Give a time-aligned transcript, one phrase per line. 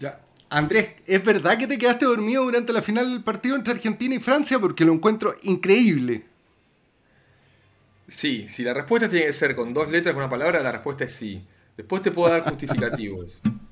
[0.00, 0.20] Ya.
[0.48, 4.20] Andrés, ¿es verdad que te quedaste dormido durante la final del partido entre Argentina y
[4.20, 4.58] Francia?
[4.58, 6.24] Porque lo encuentro increíble.
[8.08, 11.04] Sí, si la respuesta tiene que ser con dos letras, con una palabra, la respuesta
[11.04, 11.42] es sí.
[11.76, 13.40] Después te puedo dar justificativos.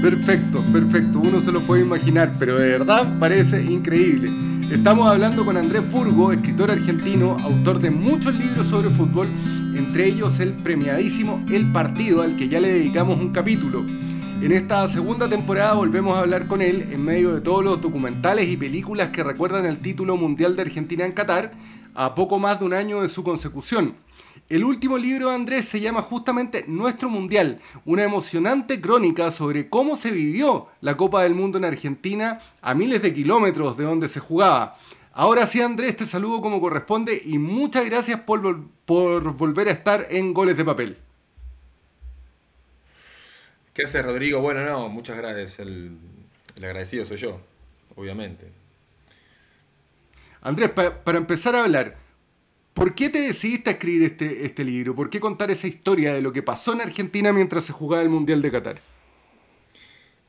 [0.00, 1.18] Perfecto, perfecto.
[1.18, 4.30] Uno se lo puede imaginar, pero de verdad parece increíble.
[4.70, 9.26] Estamos hablando con Andrés Burgo, escritor argentino, autor de muchos libros sobre fútbol,
[9.74, 13.84] entre ellos el premiadísimo El Partido, al que ya le dedicamos un capítulo.
[14.40, 18.48] En esta segunda temporada volvemos a hablar con él en medio de todos los documentales
[18.48, 21.54] y películas que recuerdan el título mundial de Argentina en Qatar,
[21.92, 23.96] a poco más de un año de su consecución.
[24.48, 29.96] El último libro de Andrés se llama justamente Nuestro Mundial, una emocionante crónica sobre cómo
[29.96, 34.20] se vivió la Copa del Mundo en Argentina a miles de kilómetros de donde se
[34.20, 34.78] jugaba.
[35.12, 40.06] Ahora sí, Andrés, te saludo como corresponde y muchas gracias por, por volver a estar
[40.10, 41.07] en Goles de Papel.
[43.78, 44.40] ¿Qué hace Rodrigo?
[44.40, 45.60] Bueno, no, muchas gracias.
[45.60, 45.96] El,
[46.56, 47.40] agradecido soy yo,
[47.94, 48.50] obviamente.
[50.40, 51.96] Andrés, para empezar a hablar,
[52.74, 54.96] ¿Por qué te decidiste a escribir este, este libro?
[54.96, 58.08] ¿Por qué contar esa historia de lo que pasó en Argentina mientras se jugaba el
[58.08, 58.80] Mundial de Qatar?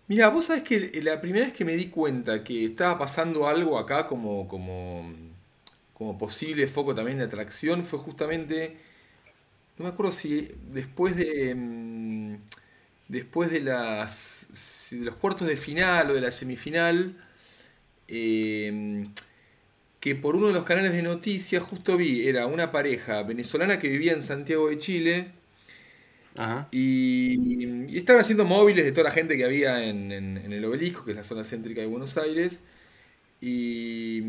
[0.08, 3.80] Mira, vos sabés que la primera vez que me di cuenta que estaba pasando algo
[3.80, 5.12] acá como, como,
[5.96, 8.78] como posible foco también de atracción fue justamente,
[9.78, 11.99] no me acuerdo si después de, mm,
[13.10, 17.18] después de, las, de los cuartos de final o de la semifinal,
[18.08, 19.04] eh,
[20.00, 23.90] que por uno de los canales de noticias justo vi, era una pareja venezolana que
[23.90, 25.32] vivía en Santiago de Chile.
[26.72, 31.18] Y, estaban haciendo móviles de toda la gente que había en, el obelisco, que es
[31.18, 32.62] la zona céntrica de Buenos Aires.
[33.42, 34.22] Y,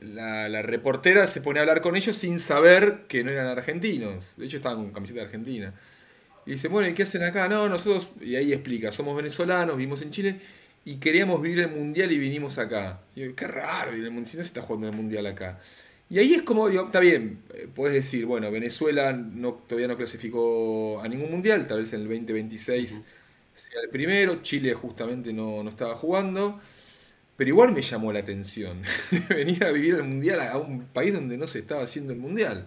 [0.00, 4.34] la, reportera se pone a hablar con ellos sin saber que no eran argentinos.
[4.36, 5.74] De hecho, estaban con camiseta Argentina.
[6.50, 7.46] Y dice, bueno, ¿y qué hacen acá?
[7.46, 10.34] No, nosotros, y ahí explica, somos venezolanos, vivimos en Chile
[10.84, 13.02] y queríamos vivir el mundial y vinimos acá.
[13.14, 15.60] Y qué raro, el mundial, si no se está jugando el mundial acá.
[16.08, 19.96] Y ahí es como, digo, está bien, eh, puedes decir, bueno, Venezuela no, todavía no
[19.96, 23.00] clasificó a ningún mundial, tal vez en el 2026
[23.54, 26.60] sea el primero, Chile justamente no, no estaba jugando,
[27.36, 28.82] pero igual me llamó la atención
[29.28, 32.66] venir a vivir el mundial a un país donde no se estaba haciendo el mundial.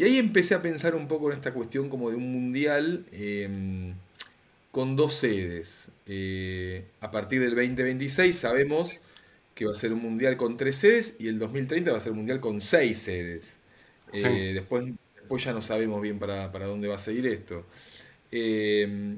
[0.00, 3.04] Y ahí empecé a pensar un poco en esta cuestión como de un mundial.
[3.12, 3.92] Eh,
[4.70, 5.88] con dos sedes.
[6.06, 8.98] Eh, a partir del 2026 sabemos
[9.54, 12.12] que va a ser un mundial con tres sedes y el 2030 va a ser
[12.12, 13.58] un mundial con seis sedes.
[14.12, 14.84] Eh, después,
[15.14, 17.66] después ya no sabemos bien para, dónde va a seguir esto.
[18.32, 19.16] Eh,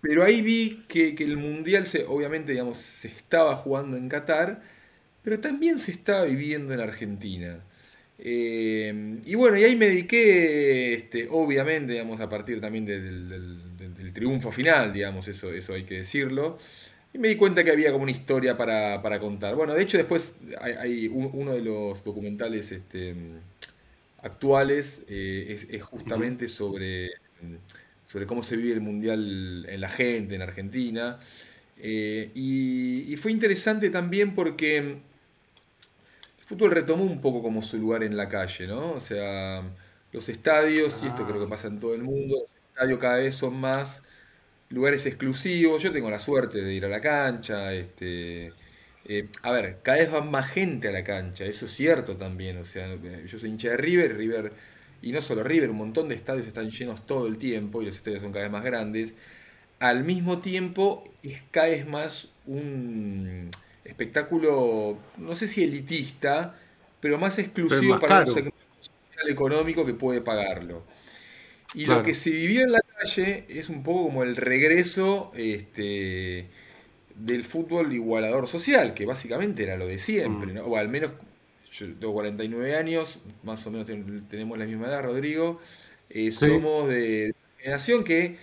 [0.00, 4.62] pero ahí vi que, el mundial, se, obviamente, digamos, se estaba jugando en Qatar,
[5.22, 7.62] pero también se estaba viviendo en Argentina.
[8.22, 13.60] Y bueno, y ahí me dediqué, este, obviamente, digamos, a partir también del
[14.10, 16.58] el triunfo final, digamos, eso, eso hay que decirlo.
[17.12, 19.54] Y me di cuenta que había como una historia para, contar.
[19.56, 23.14] Bueno, de hecho después hay, uno de los documentales este,
[24.22, 27.10] actuales eh, es, justamente sobre,
[28.04, 31.18] sobre cómo se vive el Mundial en la gente, en Argentina.
[31.78, 34.98] Eh, y, fue interesante también porque
[36.50, 38.94] fútbol retomó un poco como su lugar en la calle, ¿no?
[38.94, 39.62] O sea,
[40.10, 42.44] los estadios, y esto creo que pasa en todo el mundo,
[42.98, 44.02] cada vez son más
[44.68, 45.80] lugares exclusivos.
[45.82, 47.72] Yo tengo la suerte de ir a la cancha.
[47.72, 48.52] Este,
[49.04, 52.58] eh, a ver, cada vez va más gente a la cancha, eso es cierto también.
[52.58, 52.96] O sea,
[53.26, 54.52] yo soy hincha de River, River,
[55.02, 57.96] y no solo River, un montón de estadios están llenos todo el tiempo y los
[57.96, 59.14] estadios son cada vez más grandes.
[59.80, 63.50] Al mismo tiempo, es cada vez más un
[63.90, 66.56] espectáculo, no sé si elitista,
[67.00, 70.84] pero más exclusivo para un segmento social económico que puede pagarlo.
[71.74, 76.48] Y lo que se vivió en la calle es un poco como el regreso este,
[77.14, 80.58] del fútbol igualador social, que básicamente era lo de siempre, mm.
[80.64, 81.12] o al menos
[81.70, 83.86] yo tengo 49 años, más o menos
[84.28, 85.60] tenemos la misma edad, Rodrigo,
[86.08, 88.36] eh, somos de generación que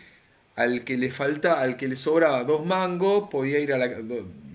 [0.55, 3.89] al que le falta, al que le sobraba dos mangos, podía ir a la,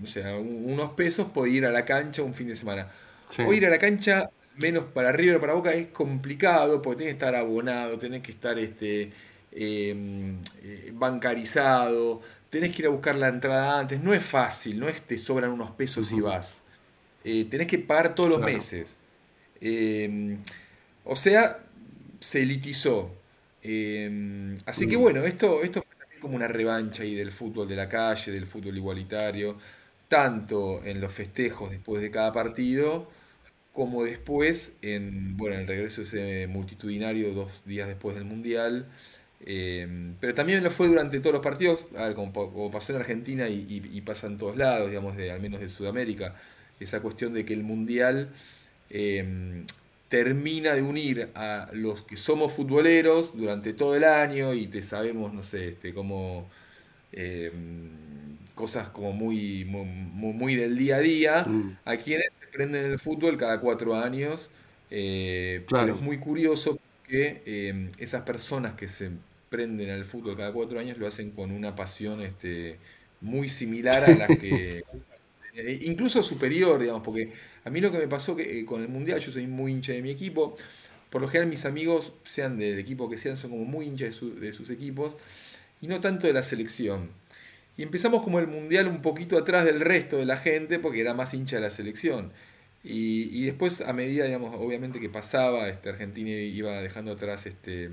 [0.03, 2.91] o sea, unos pesos, podía ir a la cancha un fin de semana.
[3.39, 7.25] O ir a la cancha menos para River, para Boca es complicado porque tiene que
[7.25, 9.11] estar abonado, tenés que estar este,
[9.51, 14.87] em, eh, bancarizado, tenés que ir a buscar la entrada antes, no es fácil, no
[14.87, 16.63] es te sobran unos pesos y vas.
[17.23, 18.97] Eh, tenés que pagar todos los meses.
[19.61, 20.39] Em,
[21.05, 21.59] o sea,
[22.19, 23.11] se elitizó.
[23.61, 27.75] Em, así que bueno, esto, esto fue también como una revancha ahí del fútbol de
[27.75, 29.57] la calle, del fútbol igualitario,
[30.13, 33.09] tanto en los festejos después de cada partido,
[33.73, 38.85] como después, en bueno, el regreso ese multitudinario dos días después del Mundial,
[39.45, 39.87] Eh,
[40.21, 44.37] pero también lo fue durante todos los partidos, como, pasó en Argentina y, pasa en
[44.37, 46.35] todos lados, digamos, de, al menos de Sudamérica,
[46.79, 48.29] esa cuestión de que el Mundial
[48.89, 49.65] eh,
[50.09, 55.33] termina de unir a los que somos futboleros durante todo el año y te sabemos,
[55.33, 56.47] no sé, este, como
[57.13, 57.51] eh,
[58.55, 61.77] cosas como muy, muy, del día a día, mm.
[61.85, 64.49] a quienes se prenden el fútbol cada cuatro años.
[64.89, 66.77] Pero es muy curioso
[67.07, 69.11] que esas personas que se
[69.49, 72.77] prenden al fútbol cada cuatro años lo hacen con una pasión este,
[73.21, 74.83] muy similar a la que...
[75.55, 77.31] Eh, incluso superior, digamos, porque
[77.63, 79.93] a mí lo que me pasó que eh, con el Mundial, yo soy muy hincha
[79.93, 80.57] de mi equipo,
[81.11, 84.51] por lo general mis amigos, sean del equipo que sean, son como muy hinchas de,
[84.51, 85.15] sus equipos,
[85.79, 87.11] y no tanto de la selección.
[87.77, 91.13] Y empezamos como el Mundial un poquito atrás del resto de la gente, porque era
[91.13, 92.31] más hincha de la selección.
[92.83, 97.89] Y, después, a medida, digamos, obviamente que pasaba, este, Argentina iba dejando atrás este,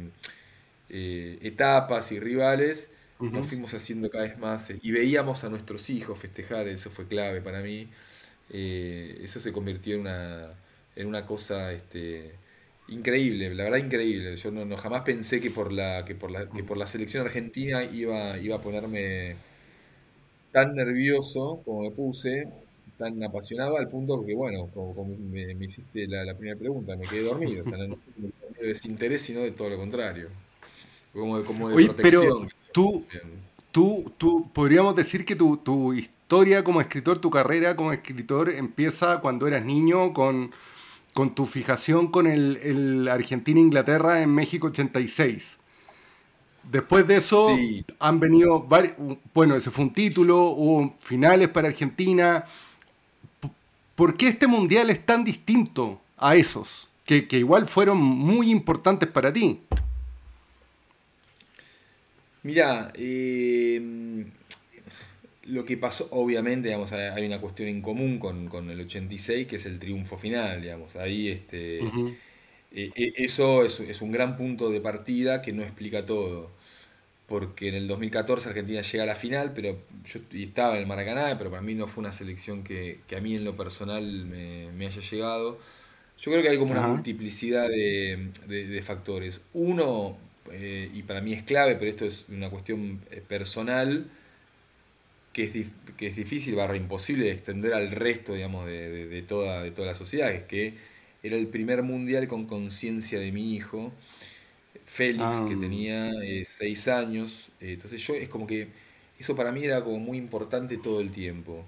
[0.89, 2.91] eh, etapas y rivales,
[3.21, 7.07] nos fuimos haciendo cada vez más eh, y veíamos a nuestros hijos festejar, eso fue
[7.07, 7.89] clave para mí.
[8.51, 10.55] Eh, eso se convirtió en una,
[10.97, 12.33] en una cosa este,
[12.89, 14.35] increíble, la verdad increíble.
[14.37, 17.85] Yo no, jamás pensé que por la, que por la, que por la selección argentina
[17.85, 19.37] iba, iba a ponerme
[20.53, 22.49] tan nervioso como me puse,
[22.99, 27.63] tan apasionado al punto que, bueno, como, me, hiciste la, primera pregunta, me quedé dormido.
[27.63, 30.29] O sea, no, de desinterés, sino de todo lo contrario
[31.13, 33.05] como, de Oye, Pero tú,
[33.73, 39.47] tú, tú, podríamos decir que tu, historia como escritor, tu carrera como escritor empieza cuando
[39.49, 40.53] eras niño con,
[41.13, 45.59] con tu fijación con el, Argentina-Inglaterra en México 86.
[46.63, 47.49] Después de eso
[47.99, 48.95] han venido varios,
[49.35, 52.45] bueno, ese fue un título, hubo finales para Argentina.
[53.95, 56.89] ¿Por qué este mundial es tan distinto a esos?
[57.05, 59.61] Que, que igual fueron muy importantes para ti.
[62.43, 64.31] Mira, em,
[65.45, 69.67] lo que pasó, obviamente, digamos, hay una cuestión en común con, el 86, que es
[69.67, 70.97] el triunfo final, digamos.
[70.97, 71.81] Ahí este,
[72.73, 76.51] e, eso es, un gran punto de partida que no explica todo.
[77.27, 81.39] Porque en el 2014 Argentina llega a la final, pero yo estaba en el Maracaná,
[81.39, 85.01] pero para mí no fue una selección que, a mí en lo personal me, haya
[85.01, 85.59] llegado.
[86.19, 89.41] Yo creo que hay como una multiplicidad de factores.
[89.53, 90.19] Uno,
[90.53, 94.07] eh, y para mí es clave, pero esto es una cuestión eh, personal,
[95.33, 95.67] que es,
[95.97, 99.95] que es difícil, barra imposible de extender al resto, digamos, de, toda, de toda la
[99.95, 100.75] sociedad, es que
[101.23, 103.93] era el primer mundial con conciencia de mi hijo,
[104.87, 105.61] Félix, que ah.
[105.61, 108.69] tenía eh, seis años, entonces yo es como que
[109.19, 111.65] eso para mí era como muy importante todo el tiempo.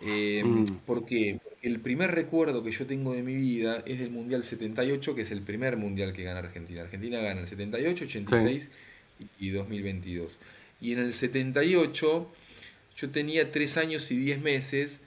[0.00, 0.64] Eh, mm.
[0.86, 1.38] ¿Por qué?
[1.42, 5.22] Porque el primer recuerdo que yo tengo de mi vida es del Mundial 78, que
[5.22, 6.82] es el primer Mundial que gana Argentina.
[6.82, 8.70] Argentina gana el 78, 86
[9.38, 10.38] y 2022.
[10.80, 12.32] Y en el 78
[12.96, 15.00] yo tenía 3 años y 10 meses.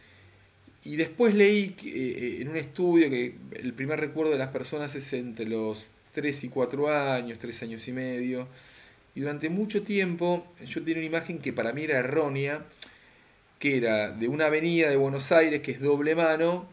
[0.85, 5.13] Y después leí eh, en un estudio que el primer recuerdo de las personas es
[5.13, 8.47] entre los 3 y 4 años, 3 años y medio.
[9.15, 12.65] Y durante mucho tiempo yo tenía una imagen que para mí era errónea,
[13.59, 16.67] que era de una avenida de Buenos Aires que es doble mano,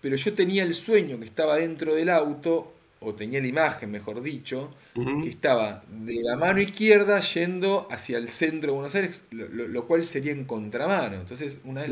[0.00, 2.72] pero yo tenía el sueño que estaba dentro del auto,
[3.04, 8.28] o tenía la imagen, mejor dicho, que estaba de la mano izquierda yendo hacia el
[8.28, 11.16] centro de Buenos Aires, lo, cual sería en contramano.
[11.16, 11.90] Entonces, una vez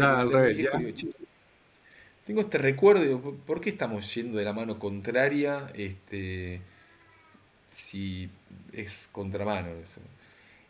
[0.57, 0.95] le
[2.31, 6.61] tengo este recuerdo, digo, ¿por qué estamos yendo de la mano contraria este,
[7.75, 8.31] si
[8.73, 10.01] es contramano eso?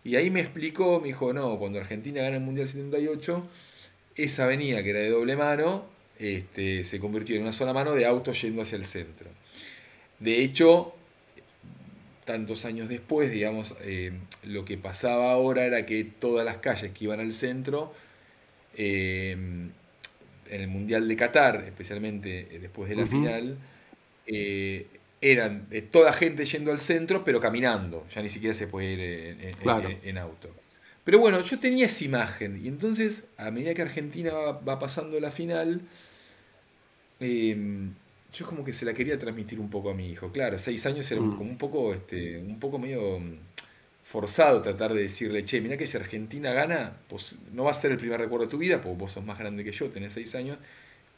[0.02, 3.46] Y ahí me explicó, me dijo, no, cuando Argentina gana el Mundial 78,
[4.14, 5.84] esa avenida que era de doble mano,
[6.18, 9.28] este, se convirtió en una sola mano de autos yendo hacia el centro.
[10.20, 10.94] De hecho,
[12.30, 14.12] tantos años después, digamos, eh,
[14.44, 17.92] lo que pasaba ahora era que todas las calles que iban al centro,
[18.76, 23.58] eh, en el Mundial de Qatar, especialmente eh, después de la final,
[25.20, 28.06] eran toda gente yendo al centro, pero caminando.
[28.14, 29.54] Ya ni siquiera se puede ir
[30.04, 30.54] en, auto.
[31.02, 32.60] Pero bueno, yo tenía esa imagen.
[32.62, 35.82] Y entonces, a medida que Argentina va, pasando la final,
[38.32, 40.30] yo como que se la quería transmitir un poco a mi hijo.
[40.30, 41.36] Claro, seis años era mm.
[41.36, 43.38] como un poco, este, un poco medio mm,
[44.04, 47.92] forzado tratar de decirle, che, mira que si Argentina gana, pues no va a ser
[47.92, 50.34] el primer recuerdo de tu vida, porque vos sos más grande que yo, tenés seis
[50.34, 50.58] años,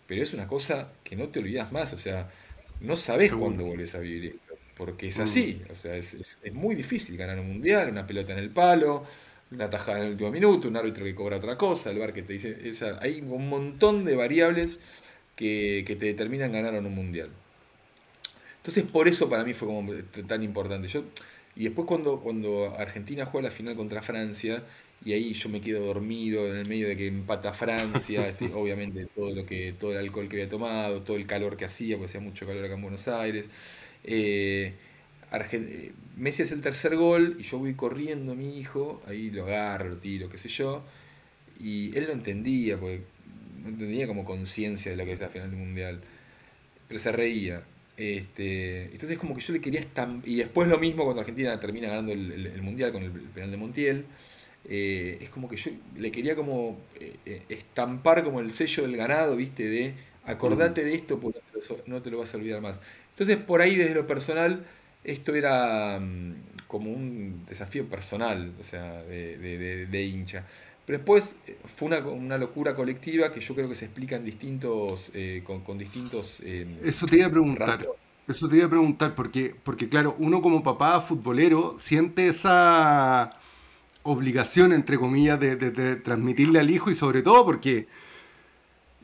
[0.07, 1.93] pero es una cosa que no te olvidas más.
[1.93, 2.31] O sea,
[2.81, 5.73] no sabes cuándo volvés a vivir esto, porque es así, mm.
[5.73, 9.05] o sea, es, muy difícil ganar un mundial, una pelota en el palo,
[9.51, 12.23] una tajada en el último minuto, un árbitro que cobra otra cosa, el bar que
[12.23, 14.79] te dice, o sea, hay un montón de variables
[15.43, 17.31] que, te determinan ganar en un mundial.
[18.59, 19.93] Entonces por eso para mí fue como
[20.27, 20.89] tan importante.
[20.89, 21.05] Yo
[21.57, 24.63] Y después cuando, cuando Argentina juega la final contra Francia,
[25.05, 29.07] y ahí yo me quedo dormido en el medio de que empata Francia, este, obviamente
[29.07, 32.11] todo lo que, todo el alcohol que había tomado, todo el calor que hacía, porque
[32.11, 33.49] hacía mucho calor acá en Buenos Aires.
[34.05, 34.75] Eh,
[35.33, 39.45] eh, Messi es el tercer gol y yo voy corriendo a mi hijo, ahí lo
[39.45, 40.85] agarro, lo tiro, qué sé yo,
[41.59, 43.03] y él no entendía, porque
[43.65, 46.01] no tenía como conciencia de lo que es la final del mundial,
[46.89, 47.63] pero se reía.
[47.97, 51.89] Este, entonces como que yo le quería estampar, y después lo mismo cuando Argentina termina
[51.89, 54.07] ganando el, mundial con el, penal de Montiel,
[54.69, 58.97] eh, es como que yo le quería como eh, eh, estampar como el sello del
[58.97, 61.41] ganado, viste, de acordate de esto porque
[61.87, 62.79] no te lo vas a olvidar más.
[63.11, 64.65] Entonces por ahí desde lo personal
[65.05, 66.35] esto era mm,
[66.69, 70.47] como un desafío personal, o sea, de hincha.
[70.85, 74.25] Pero después eh, fue una, una, locura colectiva que yo creo que se explica en
[74.25, 76.39] distintos, eh, con, distintos...
[76.43, 77.87] Eh, eso te iba a preguntar.
[78.27, 83.31] Eso te iba a preguntar, porque, porque claro, uno como papá futbolero siente esa
[84.05, 87.87] obligación, entre comillas, de, de, transmitirle al hijo y sobre todo porque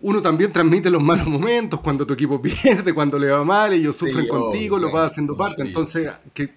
[0.00, 3.96] uno también transmite los malos momentos, cuando tu equipo pierde, cuando le va mal, ellos
[3.96, 5.62] sufren contigo, lo vas haciendo parte.
[5.62, 6.50] Entonces, que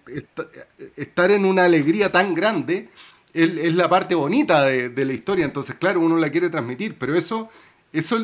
[0.96, 2.90] estar en una alegría tan grande
[3.34, 7.50] es, la parte bonita de, la historia, entonces claro, uno la quiere transmitir, pero eso,
[7.94, 8.18] eso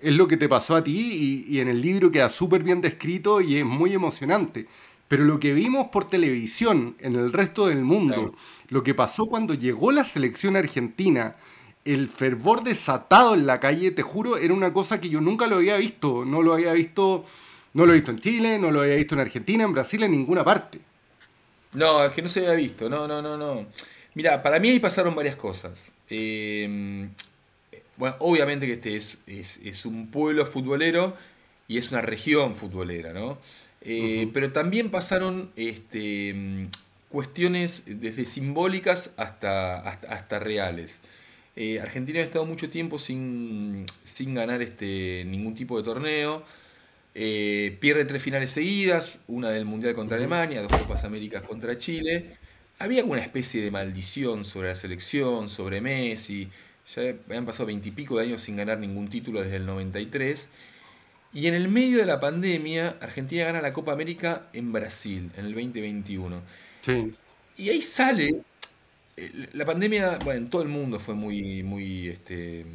[0.00, 3.40] es lo que te pasó a ti y, en el libro queda súper bien descrito
[3.40, 4.66] y es muy emocionante.
[5.08, 8.34] Pero lo que vimos por televisión en el resto del mundo,
[8.68, 11.36] lo que pasó cuando llegó la selección argentina,
[11.84, 15.56] el fervor desatado en la calle, te juro, era una cosa que yo nunca lo
[15.56, 16.24] había visto.
[16.24, 17.26] No lo había visto,
[17.74, 20.12] no lo he visto en Chile, no lo había visto en Argentina, en Brasil, en
[20.12, 20.80] ninguna parte.
[21.74, 23.66] No, es que no se había visto, no, no, no, no.
[24.14, 25.90] Mira, para mí ahí pasaron varias cosas.
[26.08, 27.10] Em,
[27.96, 31.16] bueno, obviamente que este es, es, un pueblo futbolero
[31.68, 33.38] y es una región futbolera, ¿no?
[33.80, 36.34] Eh, pero también pasaron este,
[37.08, 41.00] cuestiones desde simbólicas hasta, hasta, reales.
[41.56, 46.42] Eh, Argentina ha estado mucho tiempo sin, sin ganar este, ningún tipo de torneo.
[47.14, 52.38] Eh, pierde tres finales seguidas, una del Mundial contra Alemania, dos Copas Américas contra Chile
[52.82, 56.48] había una especie de maldición sobre la selección, sobre Messi.
[56.96, 60.48] Ya habían pasado veintipico de años sin ganar ningún título desde el 93.
[61.32, 65.46] Y en el medio de la pandemia, Argentina gana la Copa América en Brasil, en
[65.46, 66.40] el 2021.
[66.84, 67.14] Sí.
[67.56, 68.42] Y ahí sale.
[69.16, 72.66] Eh, la pandemia, bueno, en todo el mundo fue muy, muy, este,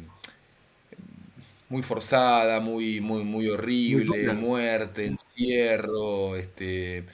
[1.68, 7.04] muy forzada, muy, muy, muy horrible, muerte, encierro, este,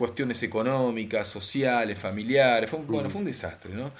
[0.00, 2.70] cuestiones económicas, sociales, familiares.
[2.70, 3.12] Fue un, bueno, mm.
[3.12, 3.92] fue un desastre, ¿no?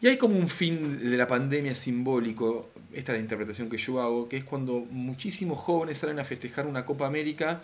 [0.00, 4.00] Y hay como un fin de la pandemia simbólico, esta es la interpretación que yo
[4.00, 7.60] hago, que es cuando muchísimos jóvenes salen a festejar una Copa América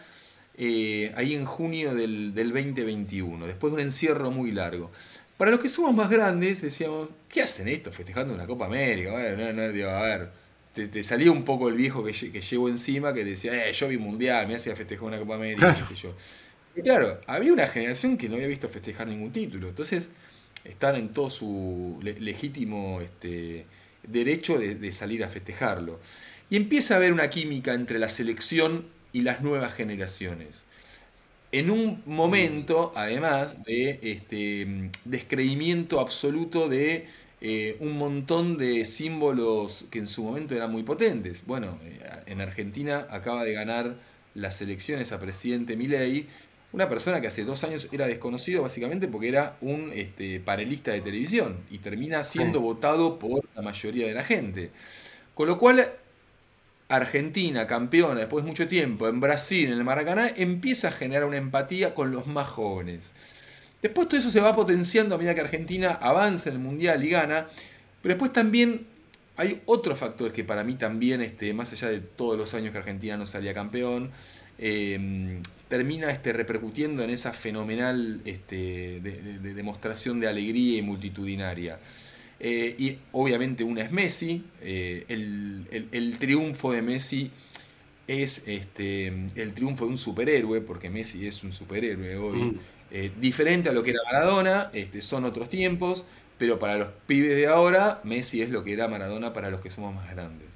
[0.58, 4.90] eh, ahí en junio del, 2021, después de un encierro muy largo.
[5.36, 9.12] Para los que somos más grandes, decíamos, ¿qué hacen esto festejando una Copa América?
[9.12, 10.30] Bueno, no, no, a ver,
[10.72, 13.98] te, salía un poco el viejo que, que llevo encima que decía, eh, yo vi
[13.98, 16.12] mundial, me hacía festejar una Copa América, qué sé yo.
[16.76, 19.68] Y claro, había una generación que no había visto festejar ningún título.
[19.68, 20.08] Entonces,
[20.64, 23.66] están en todo su legítimo este,
[24.02, 25.98] derecho de, salir a festejarlo.
[26.48, 30.64] Y empieza a haber una química entre la selección y las nuevas generaciones.
[31.52, 37.08] En un momento, además, de este, descreimiento absoluto de
[37.40, 41.42] eh, un montón de símbolos que en su momento eran muy potentes.
[41.46, 43.96] Bueno, eh, en Argentina acaba de ganar
[44.34, 46.28] las elecciones a presidente Milei
[46.72, 51.00] una persona que hace dos años era desconocido básicamente porque era un este, panelista de
[51.00, 54.70] televisión y termina siendo votado por la mayoría de la gente.
[55.34, 55.92] Con lo cual,
[56.88, 61.38] Argentina, campeona después de mucho tiempo, en Brasil, en el Maracaná, empieza a generar una
[61.38, 63.12] empatía con los más jóvenes.
[63.82, 67.10] Después todo eso se va potenciando a medida que Argentina avanza en el Mundial y
[67.10, 67.48] gana,
[68.02, 68.86] pero después también
[69.36, 72.78] hay otro factor que para mí también, este, más allá de todos los años que
[72.78, 74.10] Argentina no salía campeón,
[74.62, 75.40] Em,
[75.70, 81.78] termina este, repercutiendo en esa fenomenal este, de, demostración de alegría y multitudinaria.
[82.38, 87.30] Eh, y obviamente una es Messi, eh, el, triunfo de Messi
[88.06, 92.58] es este, el triunfo de un superhéroe, porque Messi es un superhéroe hoy, mm.
[92.90, 96.04] eh, diferente a lo que era Maradona, este, son otros tiempos,
[96.36, 99.70] pero para los pibes de ahora, Messi es lo que era Maradona para los que
[99.70, 100.48] somos más grandes.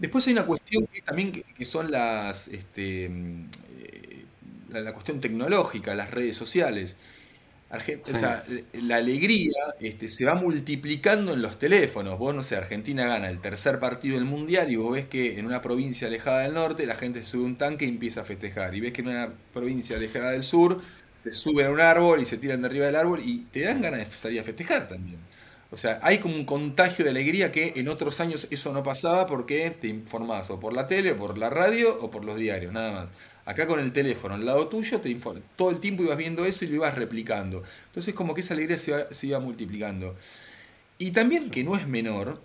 [0.00, 3.44] Después hay una cuestión que también que, son las este, mm,
[3.80, 4.24] eh,
[4.70, 6.96] la, cuestión tecnológica, las redes sociales.
[7.70, 8.42] o sea,
[8.72, 12.18] la alegría este, se va multiplicando en los teléfonos.
[12.18, 15.44] Vos, no sé, Argentina gana el tercer partido del Mundial y vos ves que en
[15.44, 18.74] una provincia alejada del norte la gente sube un tanque y empieza a festejar.
[18.74, 20.80] Y ves que en una provincia alejada del sur
[21.22, 23.82] se suben a un árbol y se tiran de arriba del árbol y te dan
[23.82, 25.18] ganas de salir a festejar también.
[25.72, 29.26] O sea, hay como un contagio de alegría que en otros años eso no pasaba
[29.26, 32.72] porque te informabas o por la tele, o por la radio, o por los diarios,
[32.72, 33.10] nada más.
[33.44, 35.16] Acá con el teléfono al lado tuyo, te
[35.56, 37.62] todo el tiempo ibas viendo eso y lo ibas replicando.
[37.86, 40.14] Entonces como que esa alegría se iba, multiplicando.
[40.98, 42.42] Y también, que no es menor,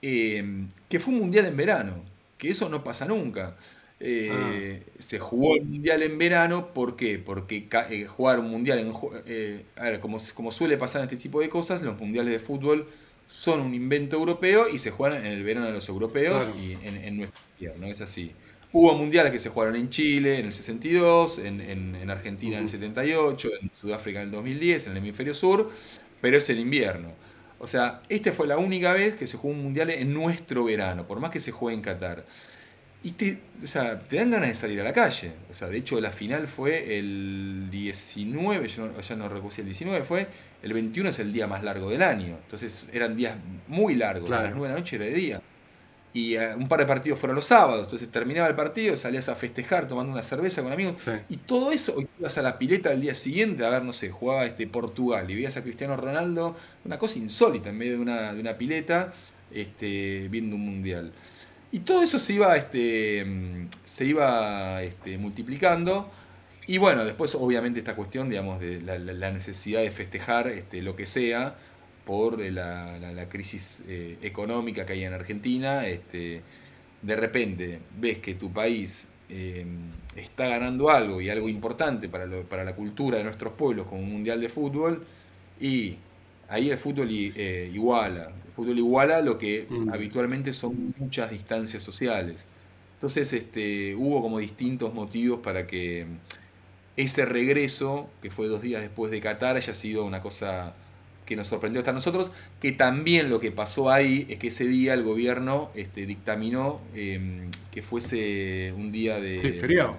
[0.00, 2.04] eh, que fue un mundial en verano,
[2.38, 3.56] que eso no pasa nunca.
[4.02, 7.18] Eh, se jugó el mundial en verano, ¿por qué?
[7.18, 8.92] Porque eh, jugar un mundial en.
[9.26, 12.40] Eh, a ver, como, como suele pasar en este tipo de cosas, los mundiales de
[12.40, 12.86] fútbol
[13.26, 17.18] son un invento europeo y se juegan en el verano de los europeos y en,
[17.18, 18.32] nuestro invierno, es así.
[18.72, 22.68] Hubo mundiales que se jugaron en Chile en el 62, en, en Argentina en el
[22.68, 25.70] 78, en Sudáfrica en el 2010, en el hemisferio sur,
[26.20, 27.12] pero es el invierno.
[27.58, 31.06] O sea, esta fue la única vez que se jugó un mundial en nuestro verano,
[31.06, 32.24] por más que se juegue en Qatar.
[33.02, 35.32] Y te, o sea, te dan ganas de salir a la calle.
[35.50, 39.62] O sea, de hecho la final fue el 19, yo no, ya no recuerdo si
[39.62, 40.26] el 19 fue,
[40.62, 42.38] el 21 es el día más largo del año.
[42.42, 43.36] Entonces eran días
[43.68, 45.42] muy largos, a las 9 de la noche era de día.
[46.12, 49.36] Y eh, un par de partidos fueron los sábados, entonces terminaba el partido, salías a
[49.36, 50.96] festejar tomando una cerveza con amigos.
[51.28, 54.10] Y todo eso, hoy ibas a la pileta al día siguiente a ver, no sé,
[54.10, 58.32] jugaba este Portugal y veías a Cristiano Ronaldo, una cosa insólita en medio de una,
[58.32, 59.12] de una pileta,
[59.52, 61.12] este, viendo un mundial.
[61.72, 63.24] Y todo eso se iba, este,
[63.84, 66.10] se iba este, multiplicando.
[66.66, 71.06] Y bueno, después obviamente esta cuestión, digamos, de la, necesidad de festejar este, lo que
[71.06, 71.56] sea
[72.04, 75.86] por la, crisis eh, económica que hay en Argentina.
[75.86, 76.42] Este,
[77.02, 79.64] de repente ves que tu país eh,
[80.16, 84.10] está ganando algo y algo importante para, para la cultura de nuestros pueblos como un
[84.10, 85.06] mundial de fútbol
[85.60, 85.96] y
[86.48, 89.90] ahí el fútbol eh, iguala fútbol iguala lo que mm.
[89.92, 92.46] habitualmente son muchas distancias sociales.
[92.94, 96.06] Entonces este, hubo como distintos motivos para que
[96.96, 100.74] ese regreso, que fue dos días después de Qatar, haya sido una cosa
[101.24, 104.92] que nos sorprendió hasta nosotros, que también lo que pasó ahí es que ese día
[104.92, 109.58] el gobierno este, dictaminó em, que fuese un día de...
[109.60, 109.96] feriado.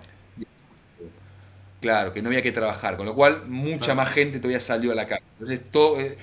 [1.79, 4.95] Claro, que no había que trabajar, con lo cual mucha más gente todavía salió a
[4.95, 5.23] la calle.
[5.31, 6.17] Entonces, todo, eh,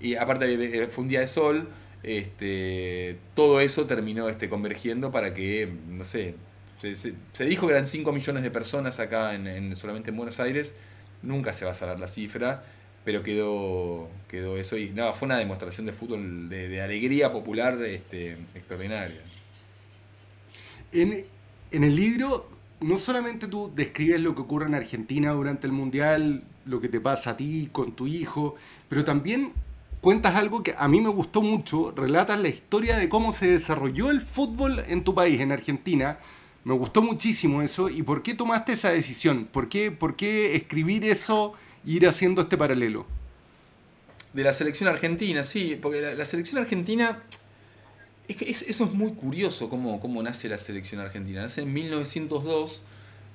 [0.00, 1.68] y aparte fue un día de sol,
[2.02, 6.34] este, todo eso terminó este, convergiendo para que, no sé,
[6.78, 10.74] se, dijo que eran 5 millones de personas acá en, solamente en Buenos Aires,
[11.22, 12.64] nunca se va a saber la cifra,
[13.04, 18.32] pero quedó, quedó eso y nada, fue una demostración de fútbol de, alegría popular este,
[18.54, 19.20] extraordinaria.
[20.92, 21.24] En,
[21.70, 22.48] en el libro
[22.80, 27.00] no solamente tú describes lo que ocurre en Argentina durante el Mundial, lo que te
[27.00, 28.56] pasa a ti con tu hijo,
[28.88, 29.52] pero también
[30.00, 34.10] cuentas algo que a mí me gustó mucho, relatas la historia de cómo se desarrolló
[34.10, 36.18] el fútbol en tu país, en Argentina.
[36.64, 37.88] Me gustó muchísimo eso.
[37.88, 39.46] ¿Y por qué tomaste esa decisión?
[39.46, 41.54] ¿Por qué, por qué escribir eso
[41.86, 43.06] e ir haciendo este paralelo?
[44.32, 47.22] De la selección argentina, sí, porque la, selección argentina...
[48.28, 51.42] Es que eso es muy curioso cómo, cómo nace la selección argentina.
[51.42, 52.80] Nace en 1902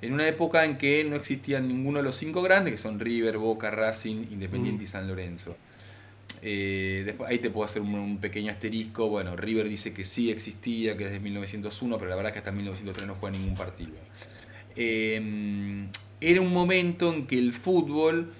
[0.01, 3.37] en una época en que no existían ninguno de los cinco grandes, que son River,
[3.37, 4.89] Boca, Racing, Independiente y mm.
[4.89, 5.57] San Lorenzo.
[6.47, 9.09] Eh, después, ahí te puedo hacer un, pequeño asterisco.
[9.09, 12.51] Bueno, River dice que sí existía, que desde 1901, pero la verdad es que hasta
[12.51, 13.93] 1903 no juega ningún partido.
[14.75, 15.87] Eh,
[16.21, 18.31] era un momento en que el fútbol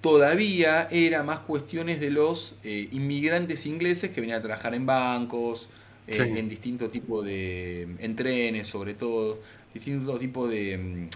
[0.00, 5.68] todavía era más cuestiones de los eh, inmigrantes ingleses que venían a trabajar en bancos,
[6.08, 7.82] en distintos tipos de.
[8.00, 9.40] en trenes, sobre todo,
[9.72, 11.08] distintos tipos de,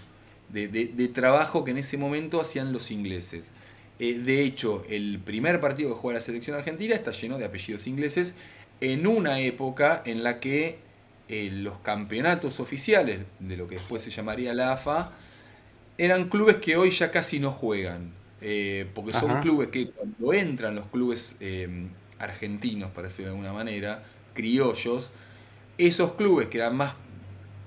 [0.49, 3.51] de trabajo que en ese momento hacían los ingleses.
[4.03, 7.87] Eh, de hecho, el primer partido que juega la selección argentina está lleno de apellidos
[7.87, 8.35] ingleses
[8.81, 10.79] en una época en la que
[11.29, 15.13] eh, los campeonatos oficiales de lo que después se llamaría la AFA
[15.97, 18.11] eran clubes que hoy ya casi no juegan.
[18.41, 21.37] Eh, porque son clubes que cuando entran los clubes
[22.19, 25.13] argentinos, para decirlo de alguna manera, criollos,
[25.77, 26.95] esos clubes que eran más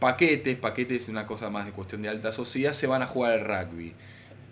[0.01, 3.33] paquetes, paquetes es una cosa más de cuestión de alta sociedad, se van a jugar
[3.33, 3.95] al rugby.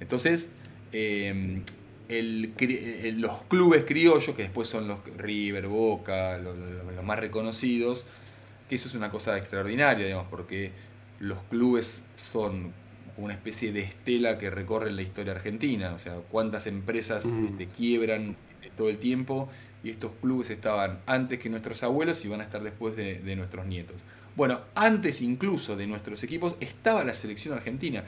[0.01, 0.49] Entonces,
[0.92, 1.62] Em,
[2.09, 6.55] los clubes criollos, que después son los River, Boca, los,
[7.03, 8.05] más reconocidos,
[8.68, 10.73] que eso es una cosa extraordinaria, digamos, porque
[11.20, 12.73] los clubes son
[13.16, 18.37] una especie de estela que recorren la historia argentina, o sea, cuántas empresas este, quiebran
[18.77, 19.49] todo el tiempo
[19.85, 23.37] y estos clubes estaban antes que nuestros abuelos y van a estar después de, de
[23.37, 24.03] nuestros nietos.
[24.35, 28.03] Bueno, antes incluso de nuestros equipos estaba la selección argentina.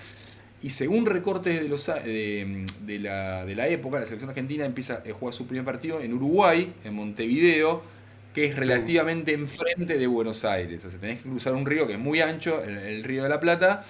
[0.66, 5.46] Y según recortes de, los, de, la, época, la selección argentina empieza a jugar su
[5.46, 7.84] primer partido en Uruguay, en Montevideo,
[8.34, 10.84] que es relativamente enfrente de Buenos Aires.
[10.84, 13.38] O sea, tenés que cruzar un río que es muy ancho, el, río de la
[13.38, 13.84] Plata,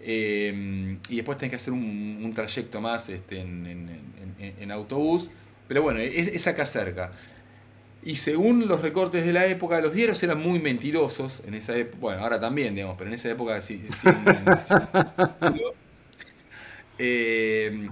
[0.00, 5.28] Eh, y después tenés que hacer un, trayecto más este, en, autobús.
[5.68, 7.12] Pero bueno, es, acá cerca.
[8.02, 11.98] Y según los recortes de la época, los diarios eran muy mentirosos en esa época.
[12.00, 13.82] Bueno, ahora también, digamos, pero en esa época sí.
[16.98, 17.88] Eh,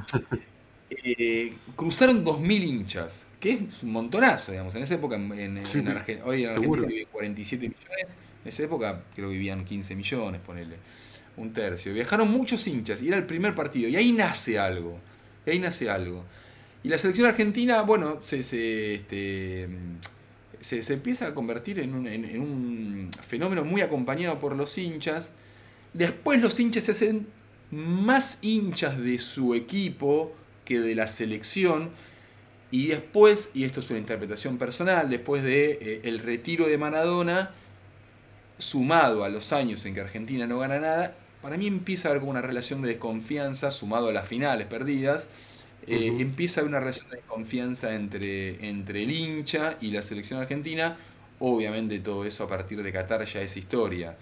[0.90, 4.74] eh, cruzaron 2.000 hinchas, que es un montonazo, digamos.
[4.74, 8.06] En esa época, en, Argentina, hoy en Argentina vive 47 millones,
[8.42, 10.76] en esa época creo que vivían 15 millones, ponele,
[11.36, 11.92] un tercio.
[11.94, 14.98] Viajaron muchos hinchas y era el primer partido, y ahí nace algo,
[15.46, 16.24] y ahí nace algo.
[16.82, 19.68] Y la selección argentina, bueno, se, se, este,
[20.60, 25.30] se, empieza a convertir en un, en un fenómeno muy acompañado por los hinchas.
[25.92, 27.26] Después los hinchas se hacen
[27.70, 30.32] más hinchas de su equipo
[30.64, 31.90] que de la selección.
[32.70, 37.50] Y después, y esto es una interpretación personal, después de eh, el retiro de Maradona,
[38.58, 42.20] sumado a los años en que Argentina no gana nada, para mí empieza a haber
[42.20, 45.26] como una relación de desconfianza, sumado a las finales perdidas,
[45.86, 50.40] eh, empieza a haber una relación de desconfianza entre, entre el hincha y la selección
[50.40, 50.96] argentina.
[51.38, 54.16] Obviamente todo eso a partir de Qatar ya es historia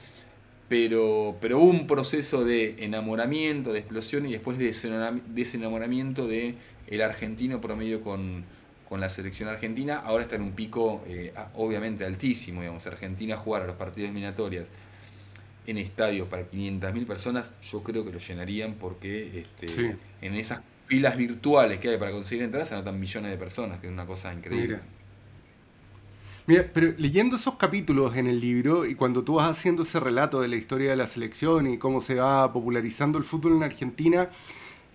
[0.69, 4.75] pero, pero hubo un proceso de enamoramiento, de explosión y después de
[5.29, 6.55] desenamoramiento de
[6.87, 8.45] el argentino promedio con,
[8.89, 10.03] con la selección argentina.
[10.05, 14.69] Ahora está en un pico eh, obviamente altísimo, digamos, Argentina jugar a los partidos eliminatorias
[15.67, 21.15] en estadios para 500.000 personas, yo creo que lo llenarían porque este, en esas filas
[21.17, 24.33] virtuales que hay para conseguir entradas se anotan millones de personas, que es una cosa
[24.33, 24.67] increíble.
[24.77, 24.83] Mira,
[26.57, 30.49] pero leyendo esos capítulos en el libro y cuando tú vas haciendo ese relato de
[30.49, 34.31] la historia de la selección y cómo se va popularizando el fútbol en Argentina,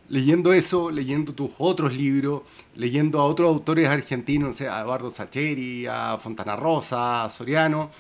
[0.10, 2.42] leyendo eso, leyendo tus otros libros,
[2.76, 7.92] leyendo a otros autores argentinos, a Eduardo Sacheri, a Fontana Rosa, a Soriano,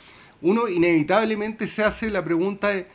[0.41, 2.87] uno inevitablemente se hace la pregunta de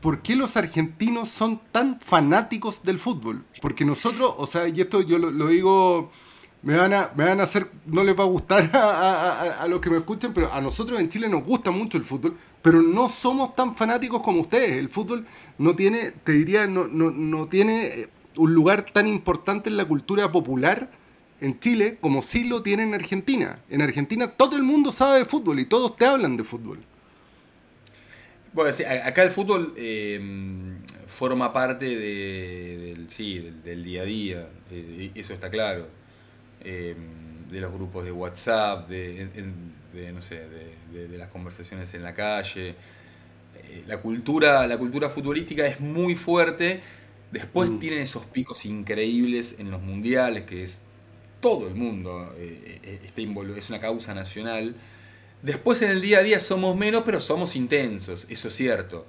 [0.00, 3.44] ¿por qué los argentinos son tan fanáticos del fútbol?
[3.60, 6.12] Porque nosotros, o sea, y esto yo lo digo
[6.62, 9.90] me van a, me van a hacer, no les va a gustar a, los que
[9.90, 13.54] me escuchen, pero a nosotros en Chile nos gusta mucho el fútbol, pero no somos
[13.54, 14.72] tan fanáticos como ustedes.
[14.72, 15.26] El fútbol
[15.58, 19.86] no tiene, te diría, no, no, no tiene eh, un lugar tan importante en la
[19.86, 20.90] cultura popular
[21.40, 23.56] en Chile como sí lo tiene en Argentina.
[23.70, 26.80] En Argentina todo el mundo sabe de fútbol y todos te hablan de fútbol.
[28.52, 30.20] Bueno, acá el fútbol eh,
[31.06, 35.99] forma parte del, sí, del, día a día, eh, eso está claro
[36.62, 39.28] Em, de los grupos de WhatsApp, de,
[40.14, 40.40] no sé,
[40.92, 42.76] de, las conversaciones en la calle.
[43.56, 46.80] Eh, la, cultura, la cultura futbolística es muy fuerte.
[47.32, 47.78] Después mm.
[47.80, 50.82] tienen esos picos increíbles en los mundiales, que es
[51.40, 53.22] todo el mundo eh, eh, está
[53.56, 54.76] es una causa nacional.
[55.42, 59.06] Después en el día a día somos menos, pero somos intensos, eso es cierto.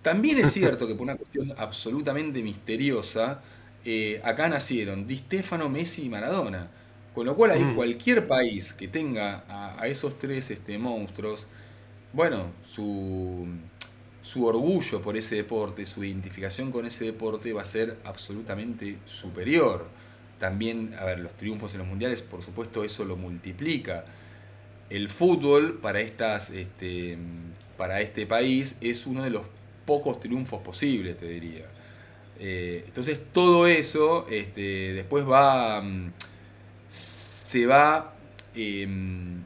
[0.00, 3.42] También es cierto que por una cuestión absolutamente misteriosa,
[3.88, 6.68] eh, acá nacieron Di Stefano, Messi y Maradona.
[7.14, 7.76] Con lo cual hay mm.
[7.76, 11.46] cualquier país que tenga a, esos tres este, monstruos,
[12.12, 13.46] bueno, su,
[14.20, 19.86] su orgullo por ese deporte, su identificación con ese deporte va a ser absolutamente superior.
[20.38, 24.04] También, a ver, los triunfos en los mundiales, por supuesto, eso lo multiplica.
[24.90, 27.16] El fútbol para, estas, este,
[27.78, 29.42] para este país es uno de los
[29.86, 31.66] pocos triunfos posibles, te diría.
[32.38, 36.12] Eh, entonces todo eso este, después va, mm,
[36.88, 38.14] se va
[38.54, 39.42] em,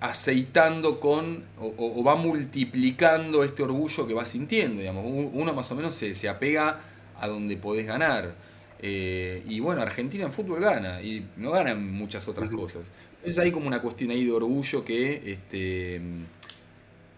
[0.00, 5.04] aceitando con, o, va multiplicando este orgullo que va sintiendo, digamos.
[5.32, 6.80] Uno más o menos se, apega
[7.18, 8.34] a donde podés ganar.
[8.80, 12.82] Eh, y bueno, Argentina en fútbol gana, y no gana en muchas otras cosas.
[13.18, 16.00] Entonces hay como una cuestión ahí de orgullo que este,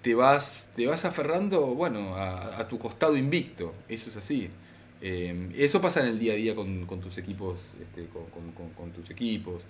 [0.02, 4.50] te, vas, te vas aferrando, bueno, a tu costado invicto, eso es así.
[5.00, 9.62] Em, eso pasa en el día a día con, tus equipos, este, con, tus equipos.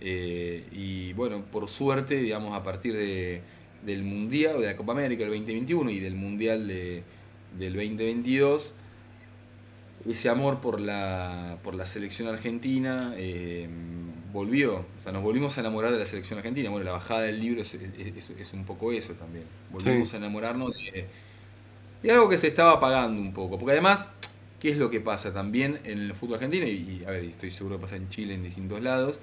[0.00, 3.40] Eh, y bueno, por suerte, digamos, a partir de,
[3.84, 7.02] del Mundial, de la Copa América del 2021 y del Mundial de,
[7.58, 8.74] del 2022,
[10.08, 14.76] ese amor por la, por la selección argentina em, volvió.
[14.76, 16.70] O sea, nos volvimos a enamorar de la selección argentina.
[16.70, 19.44] Bueno, la bajada del libro es, es, un poco eso también.
[19.70, 21.06] Volvimos a enamorarnos de,
[22.02, 23.58] de algo que se estaba apagando un poco.
[23.58, 24.08] Porque además
[24.60, 26.66] ¿Qué es lo que pasa también en el fútbol argentino?
[26.66, 29.20] Y, a ver, estoy seguro que pasa en Chile en distintos lados.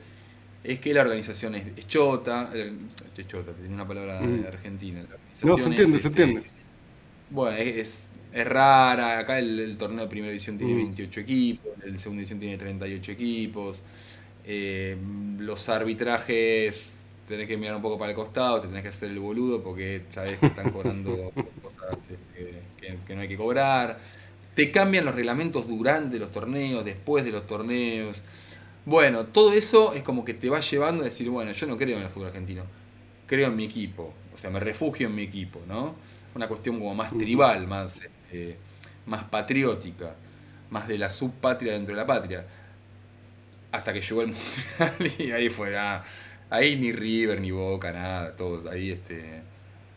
[0.64, 4.46] Es que la organización es, chota, es chota, tiene una palabra mm.
[4.48, 5.06] argentina.
[5.44, 6.40] no, se entiende, se entiende.
[6.42, 6.52] Este,
[7.32, 9.20] bueno, es, rara.
[9.20, 11.24] Acá el, torneo de primera división tiene 28 mm.
[11.24, 13.82] equipos, el segunda división tiene 38 equipos.
[14.46, 14.98] Eh,
[15.40, 16.94] los arbitrajes
[17.28, 20.04] tenés que mirar un poco para el costado, te tenés que hacer el boludo porque
[20.10, 22.62] sabés que están cobrando cosas este,
[23.06, 24.00] que, no hay que cobrar
[24.56, 28.22] te cambian los reglamentos durante los torneos, después de los torneos.
[28.86, 31.98] Bueno, todo eso es como que te va llevando a decir, bueno, yo no creo
[31.98, 32.64] en el fútbol argentino,
[33.28, 35.96] creo en mi equipo, o sea, me refugio en mi equipo, ¿no?
[36.36, 38.58] Una cuestión como más tribal, más, eh,
[39.06, 40.16] más patriótica,
[40.70, 42.46] más de la subpatria dentro de la patria.
[43.72, 46.04] Hasta que llegó el Mundial y ahí fue, ah,
[46.50, 49.42] ahí ni River, ni Boca, nada, todo, ahí este,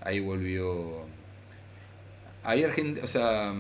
[0.00, 1.06] ahí volvió
[2.46, 3.52] ahí Argentina, o sea,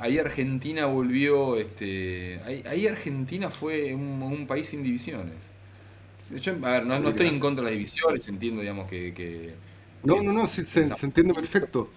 [0.00, 5.50] ahí Argentina volvió, este, ahí, Argentina fue un, país sin divisiones.
[6.40, 9.54] Yo, a ver, no, estoy en contra de las divisiones, entiendo, digamos, que...
[10.02, 11.90] no, no, no, se, se, entiende perfecto.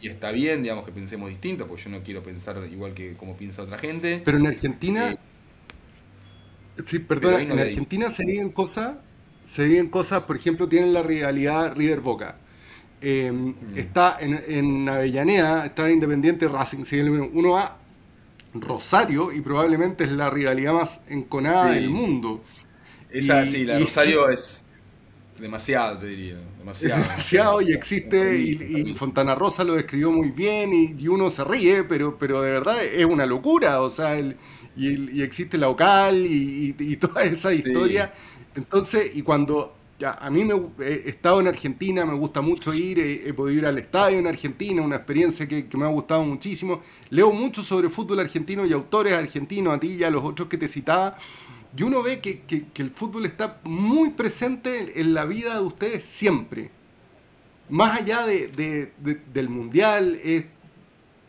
[0.00, 3.36] Y está bien, digamos, que pensemos distinto, porque yo no quiero pensar igual que como
[3.36, 4.22] piensa otra gente.
[4.24, 5.10] Pero en Argentina...
[5.10, 8.96] Eh, sí, perdona, en Argentina se viven cosas,
[9.44, 12.36] se viven cosas, por ejemplo, tienen la rivalidad River-Boca
[13.00, 13.54] Em, mm.
[13.76, 16.84] Está en, en, Avellaneda, está en Independiente Racing.
[16.84, 17.78] Si uno va
[18.54, 22.42] Rosario y probablemente es la rivalidad más enconada del mundo.
[23.10, 24.64] Esa sí, la Rosario es
[25.38, 26.38] demasiado, te diría.
[26.58, 31.84] Demasiado, demasiado y existe, y, Fontana Rosa lo describió muy bien y, uno se ríe,
[31.84, 33.80] pero, pero de verdad es una locura.
[33.80, 38.12] O sea, y, existe la local y, toda esa historia.
[38.54, 43.00] Entonces, y cuando ya, a mí me he estado en Argentina, me gusta mucho ir,
[43.00, 46.80] he, podido ir al estadio en Argentina, una experiencia que, me ha gustado muchísimo.
[47.10, 50.56] Leo mucho sobre fútbol argentino y autores argentinos, a ti y a los otros que
[50.56, 51.16] te citaba.
[51.76, 52.42] Y uno ve que,
[52.76, 56.70] el fútbol está muy presente en la vida de ustedes siempre.
[57.68, 58.92] Más allá de,
[59.32, 60.44] del mundial, es,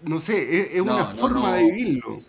[0.04, 2.22] no sé, es, una forma de vivirlo.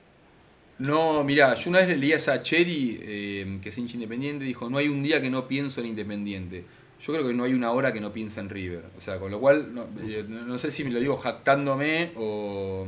[0.81, 4.79] No, mira, yo una vez leí a Sacheri, eh, que es hincha independiente, dijo, no
[4.79, 6.65] hay un día que no pienso en Independiente.
[6.99, 8.85] Yo creo que no hay una hora que no piensa en River.
[8.97, 10.25] O sea, con lo cual, no, eh,
[10.57, 12.87] sé si me lo digo jactándome o,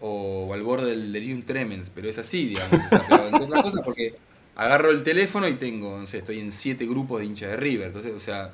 [0.00, 2.80] o al borde del delirium tremens, pero es así, digamos.
[3.08, 4.14] pero entre otras cosas porque
[4.54, 7.88] agarro el teléfono y tengo, no sé, estoy en siete grupos de hinchas de River.
[7.88, 8.52] Entonces, o sea,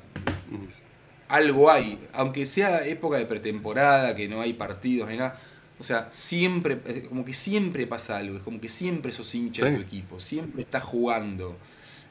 [1.27, 1.99] algo hay.
[2.13, 5.39] Aunque sea época de pretemporada, que no hay partidos ni nada
[5.83, 9.75] o sea, siempre, como que siempre pasa algo, es como que siempre sos hincha de
[9.75, 11.57] tu equipo, siempre estás jugando.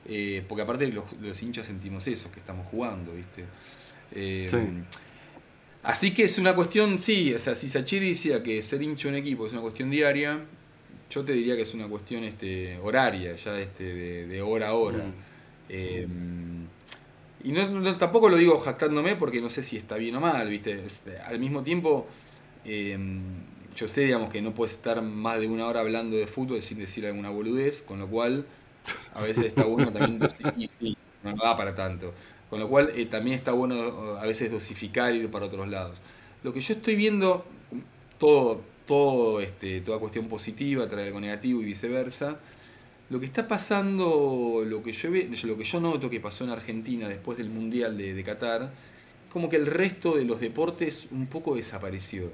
[0.05, 3.47] Eh, porque aparte los, los, hinchas sentimos eso, que estamos jugando, ¿viste?
[4.11, 4.51] Eh,
[5.83, 9.15] así que es una cuestión, sí, o sea, si Sachiri decía que ser hincha de
[9.15, 10.45] un equipo es una cuestión diaria,
[11.09, 13.85] yo te diría que es una cuestión este, horaria, ya este,
[14.27, 14.99] de, hora a hora.
[14.99, 15.15] Mm.
[15.71, 16.07] Eh,
[17.45, 20.85] y no, tampoco lo digo jactándome porque no sé si está bien o mal, ¿viste?
[20.85, 22.07] Este, al mismo tiempo,
[23.75, 26.79] yo sé, digamos, que no puedes estar más de una hora hablando de fútbol sin
[26.79, 28.47] decir alguna boludez, con lo cual
[29.15, 30.19] a veces está bueno también
[31.23, 32.13] no da para tanto.
[32.51, 35.99] Con lo cual eh, también está bueno a veces dosificar y ir para otros lados.
[36.43, 37.47] Lo que yo estoy viendo,
[38.19, 42.39] todo, todo este, toda cuestión positiva trae algo negativo y viceversa.
[43.11, 47.09] Lo que está pasando, lo que yo, lo que yo noto que pasó en Argentina
[47.09, 48.73] después del Mundial de, de Qatar,
[49.31, 52.31] como que el resto de los deportes un poco desapareció.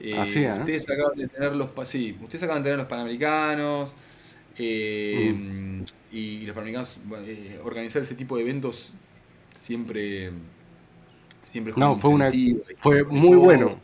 [0.00, 3.92] Eh, ustedes acaban de tener los ustedes acaban de tener los panamericanos
[4.56, 5.82] eh, mm.
[6.12, 8.92] y los panamericanos eh, organizar ese tipo de eventos
[9.54, 10.30] siempre
[11.42, 12.30] siempre no fue una
[12.80, 13.80] fue muy bueno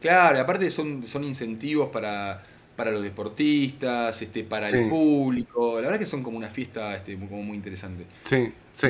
[0.00, 2.42] claro aparte son son incentivos para
[2.76, 5.74] para los deportistas, este, para el público.
[5.76, 8.06] La verdad que son como una fiesta este, como muy interesante.
[8.24, 8.88] Sí, sí.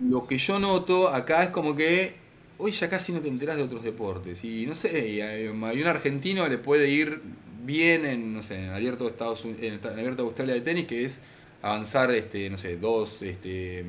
[0.00, 2.14] lo que yo noto acá es como que
[2.60, 4.44] hoy ya casi no te enterás de otros deportes.
[4.44, 7.22] Y no sé, hay un argentino le puede ir
[7.64, 11.04] bien en, no sé, en abierto de Estados en abierto de Australia de tenis, que
[11.04, 11.20] es
[11.62, 13.84] avanzar, este, no sé, dos, este,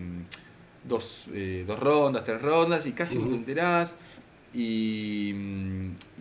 [0.88, 3.96] dos, eh, dos rondas, tres rondas, y casi no te enterás.
[4.54, 5.34] Y,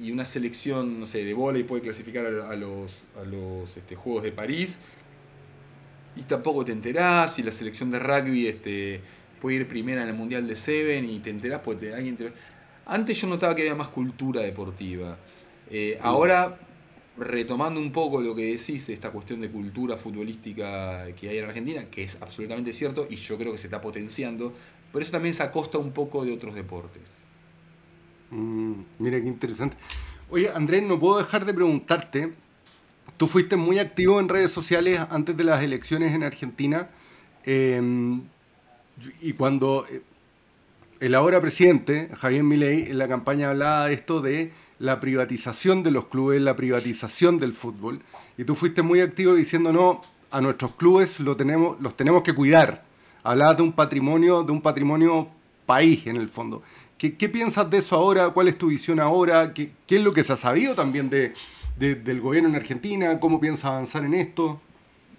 [0.00, 4.22] y, una selección, no sé, de volei puede clasificar a, los, a los este, Juegos
[4.22, 4.78] de París.
[6.16, 7.38] Y tampoco te enterás.
[7.38, 9.00] Y la selección de rugby, este
[9.40, 12.30] puede ir primera en el Mundial de Seven y te enterás porque alguien te...
[12.86, 15.16] Antes yo notaba que había más cultura deportiva.
[15.70, 16.58] Eh, ahora,
[17.16, 21.84] retomando un poco lo que decís, esta cuestión de cultura futbolística que hay en Argentina,
[21.90, 24.52] que es absolutamente cierto y yo creo que se está potenciando,
[24.92, 27.02] pero eso también se acosta un poco de otros deportes.
[28.30, 29.76] Mm, mira qué interesante.
[30.30, 32.32] Oye, Andrés, no puedo dejar de preguntarte,
[33.16, 36.88] tú fuiste muy activo en redes sociales antes de las elecciones en Argentina.
[37.44, 37.80] Eh,
[39.20, 40.02] y cuando eh,
[41.00, 45.90] el ahora presidente, Javier Milei, en la campaña hablaba de esto de la privatización de
[45.90, 48.00] los clubes, la privatización del fútbol,
[48.36, 52.34] y tú fuiste muy activo diciendo, no, a nuestros clubes lo tenemos, los tenemos que
[52.34, 52.84] cuidar.
[53.22, 55.28] Hablabas de un patrimonio, de un patrimonio
[55.66, 56.62] país en el fondo.
[56.96, 58.28] ¿Qué, piensas de eso ahora?
[58.28, 59.54] ¿Cuál es tu visión ahora?
[59.54, 61.32] ¿Qué, es lo que se ha sabido también de,
[61.78, 63.18] del gobierno en Argentina?
[63.18, 64.60] ¿Cómo piensas avanzar en esto?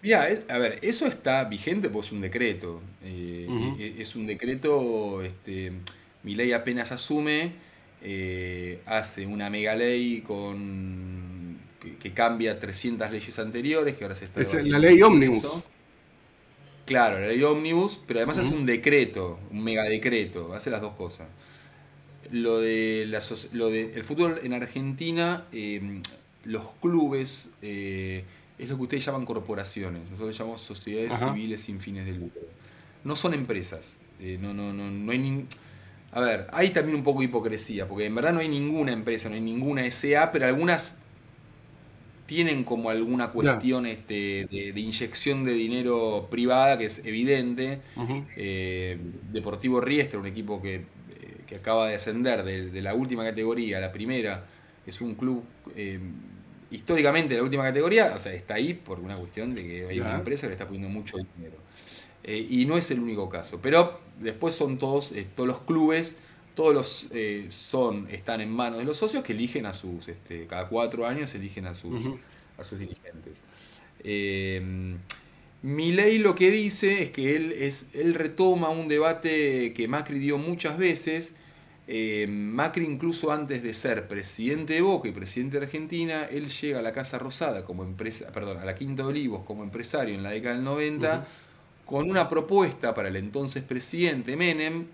[0.02, 2.82] Mira, a ver, eso está vigente pues es un decreto.
[3.04, 3.48] Eh,
[3.80, 5.72] e, es un decreto, este,
[6.24, 7.54] mi ley apenas asume,
[8.02, 11.60] eh, hace una mega ley con
[12.00, 14.42] que, cambia 300 leyes anteriores, que ahora se está...
[14.42, 15.64] Es la ley ómnibus.
[16.86, 20.94] Claro, la ley ómnibus, pero además hace un decreto, un mega decreto, hace las dos
[20.94, 21.28] cosas
[22.32, 23.20] lo de,
[23.52, 26.02] lo de el fútbol en Argentina, em,
[26.46, 28.24] los clubes, eh,
[28.62, 30.04] es lo que ustedes llaman corporaciones.
[30.10, 32.41] Nosotros llamamos sociedades civiles sin fines de lucro.
[33.04, 33.95] No son empresas.
[34.19, 35.45] Eh, no, no, no, no hay
[36.12, 39.30] A ver, hay también un poco de hipocresía, porque en verdad no hay ninguna empresa,
[39.30, 40.95] no hay ninguna SA, pero algunas
[42.28, 47.82] tienen como alguna cuestión este, de, inyección de dinero privada que es evidente.
[48.38, 48.97] Eh,
[49.32, 50.86] Deportivo Riestra, un equipo que
[51.52, 54.45] que acaba de ascender de, la última categoría a la primera,
[54.88, 55.43] es un club
[55.76, 56.00] eh,
[56.71, 60.15] históricamente la última categoría, o sea, está ahí por una cuestión de que hay una
[60.15, 61.57] empresa que le está poniendo mucho dinero.
[62.23, 66.15] Eh, y no es el único caso, pero después son todos, eh, todos los clubes,
[66.55, 67.10] todos los
[67.49, 71.34] son, están en manos de los socios que eligen a sus, este, cada cuatro años
[71.34, 72.01] eligen a sus,
[72.57, 73.41] a sus dirigentes.
[75.63, 80.17] Mi ley lo que dice es que él, es, él retoma un debate que Macri
[80.17, 81.34] dio muchas veces,
[81.93, 86.80] eh, Macri incluso antes de ser presidente de Boca y presidente de Argentina, él llega
[86.80, 90.23] a la Casa Rosada como empresa, perdón, a la Quinta de Olivos como empresario en
[90.23, 91.27] la década del 90
[91.84, 94.86] con una propuesta para el entonces presidente Menem,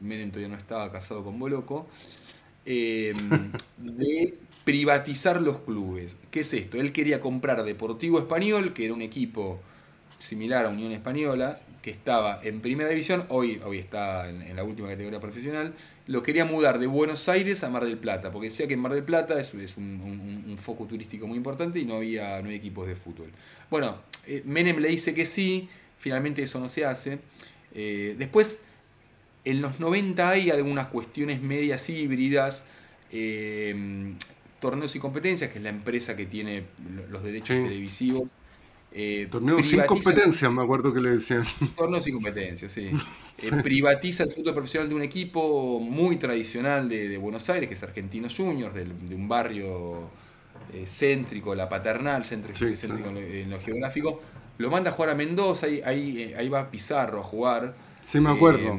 [0.00, 1.86] Menem todavía no estaba casado con Boloco,
[2.64, 4.34] em, de
[4.64, 6.16] privatizar los clubes.
[6.30, 6.78] ¿Qué es esto?
[6.78, 9.60] Él quería comprar Deportivo Español, que era un equipo
[10.18, 14.88] similar a Unión Española, que estaba en primera división, hoy, hoy está en, la última
[14.88, 15.74] categoría profesional,
[16.08, 18.94] lo quería mudar de Buenos Aires a Mar del Plata, porque decía que en Mar
[18.94, 22.96] del Plata es, es un, foco turístico muy importante y no había, no equipos de
[22.96, 23.30] fútbol.
[23.70, 25.68] Bueno, eh, Menem le dice que sí,
[25.98, 27.18] finalmente eso no se hace.
[27.74, 28.60] Eh, después,
[29.44, 32.64] en los 90 hay algunas cuestiones medias híbridas.
[33.12, 34.14] Eh,
[34.60, 36.64] torneos y competencias, que es la empresa que tiene
[37.10, 38.34] los derechos televisivos
[38.90, 41.44] eh, Torneo sin competencia, me acuerdo que le decían.
[41.76, 42.90] Torneo sin competencia, sí.
[43.40, 47.82] Eh, privatiza el fútbol profesional de un equipo muy tradicional de, Buenos Aires, que es
[47.84, 50.10] Argentinos Juniors, de, un barrio
[50.72, 54.20] eh, céntrico, la paternal, céntrico, en, lo, geográfico.
[54.58, 57.76] Lo manda a jugar a Mendoza, ahí, ahí, ahí va Pizarro a jugar.
[58.02, 58.76] Sí, me acuerdo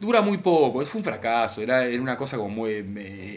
[0.00, 2.72] dura muy poco, fue un fracaso, era, era una cosa como muy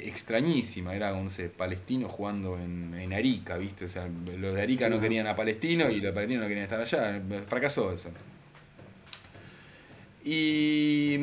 [0.06, 3.86] extrañísima, era un palestino jugando en, Arica, ¿viste?
[3.86, 6.80] O sea, los de Arica no querían a Palestino y los palestinos no querían estar
[6.80, 8.10] allá, fracasó eso.
[10.24, 11.16] Y,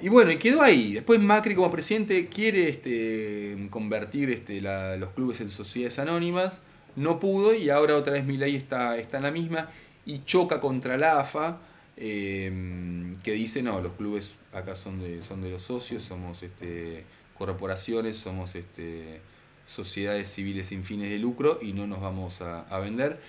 [0.00, 0.94] y bueno, y quedó ahí.
[0.94, 6.60] Después Macri como presidente quiere este, convertir este, los clubes en sociedades anónimas,
[6.94, 9.68] no pudo y ahora otra vez Milei está, está en la misma
[10.06, 11.60] y choca contra la AFA
[12.02, 17.04] Em, que dice, no, los clubes acá son de, son de los socios, somos este,
[17.36, 19.20] corporaciones, somos este,
[19.66, 23.20] sociedades civiles sin fines de lucro y no nos vamos a, vender.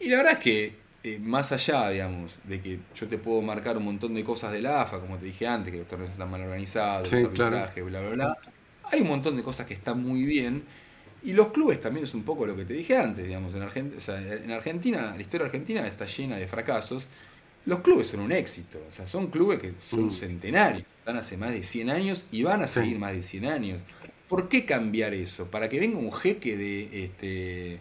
[0.00, 3.76] Y la verdad es que, eh, más allá, digamos, de que yo te puedo marcar
[3.76, 6.28] un montón de cosas de la AFA, como te dije antes, que los torneos están
[6.28, 8.38] mal organizados, los arbitrajes, bla, bla, bla,
[8.82, 10.64] hay un montón de cosas que están muy bien.
[11.22, 14.50] Y los clubes también es un poco lo que te dije antes, digamos, en, en
[14.50, 17.06] Argentina, la historia argentina está llena de fracasos
[17.68, 20.10] los clubes son un éxito, o sea, son clubes que son mm.
[20.10, 23.82] centenarios, están hace más de 100 años y van a seguir más de 100 años.
[24.26, 25.50] ¿Por qué cambiar eso?
[25.50, 27.78] Para que venga un jeque de, este,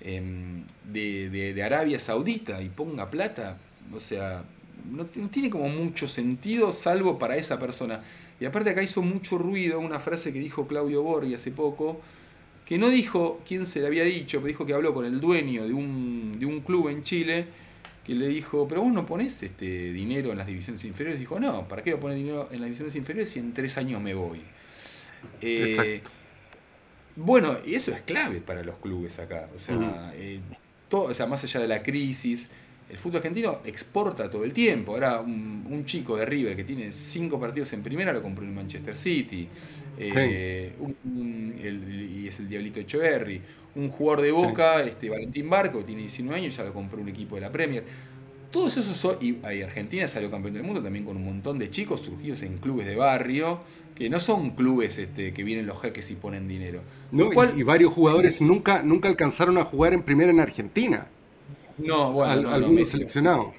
[0.00, 3.58] em, de, Arabia Saudita y ponga plata,
[3.92, 4.44] o sea,
[4.88, 8.04] no, tiene como mucho sentido salvo para esa persona.
[8.38, 12.00] Y aparte acá hizo mucho ruido una frase que dijo Claudio Borghi hace poco,
[12.64, 15.66] que no dijo quién se le había dicho, pero dijo que habló con el dueño
[15.66, 17.65] de un, de un club en Chile
[18.06, 21.18] que le dijo, pero vos no pones este dinero en las divisiones inferiores.
[21.18, 23.76] Dijo, no, ¿para qué voy a poner dinero en las divisiones inferiores si en tres
[23.78, 24.42] años me voy?
[25.40, 26.02] Eh,
[27.16, 29.48] bueno, y eso es clave para los clubes acá.
[29.52, 30.38] O sea, eh,
[30.88, 32.48] todo, o sea, más allá de la crisis,
[32.88, 34.92] el fútbol argentino exporta todo el tiempo.
[34.92, 38.96] Ahora un, chico de River que tiene cinco partidos en primera lo compró en Manchester
[38.96, 39.48] City.
[39.98, 40.72] Eh,
[41.04, 43.40] y es el Diablito Echeverry
[43.76, 47.08] un jugador de Boca, este, Valentín Barco, que tiene 19 años, ya lo compró un
[47.08, 47.84] equipo de la Premier.
[48.50, 52.00] Todos esos son, y, Argentina salió campeón del mundo también con un montón de chicos
[52.00, 53.60] surgidos en clubes de barrio,
[53.94, 56.80] que no son clubes este, que vienen los jeques y ponen dinero.
[57.12, 61.06] y, varios jugadores nunca, nunca alcanzaron a jugar en primera en Argentina.
[61.78, 63.54] No, bueno, Al, no, algunos seleccionados.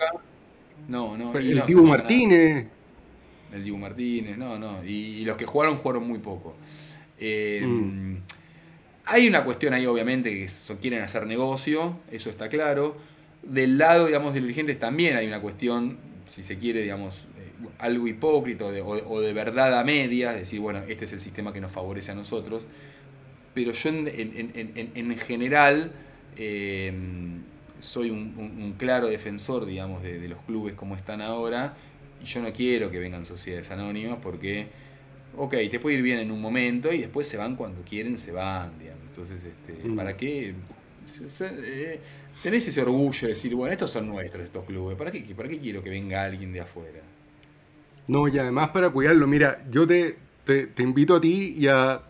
[0.87, 1.37] No, no.
[1.37, 2.67] El Dibu Martínez.
[3.53, 4.83] el Diego Martínez, no, no.
[4.83, 6.55] Y, los que jugaron, jugaron muy poco.
[7.19, 8.17] Eh, mm.
[9.05, 10.47] Hay una cuestión ahí, obviamente, que
[10.81, 12.97] quieren hacer negocio, eso está claro.
[13.41, 15.97] Del lado, digamos, de los dirigentes también hay una cuestión,
[16.27, 21.05] si se quiere, digamos, eh, algo hipócrita o, de, verdad a medias, decir, bueno, este
[21.05, 22.67] es el sistema que nos favorece a nosotros.
[23.53, 25.91] Pero yo en, general
[26.35, 26.93] eh,
[27.79, 31.75] soy un, claro defensor, digamos, de, los clubes como están ahora.
[32.21, 34.67] Y yo no quiero que vengan sociedades anónimas porque,
[35.35, 38.31] ok, te puede ir bien en un momento y después se van cuando quieren, se
[38.31, 39.03] van, digamos.
[39.09, 39.95] Entonces, este, mm.
[39.95, 40.53] ¿para qué?
[41.39, 41.99] Eh,
[42.43, 44.97] tenés ese orgullo de decir, bueno, estos son nuestros, estos clubes.
[44.97, 47.01] ¿Para qué, ¿Para qué quiero que venga alguien de afuera?
[48.07, 52.01] No, y además para cuidarlo, mira, yo te, te, invito a ti y a,